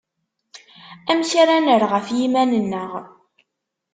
Amek 1.11 1.31
ara 1.41 1.55
nerr 1.65 1.83
ɣef 1.93 2.07
yiman-nneɣ? 2.17 2.91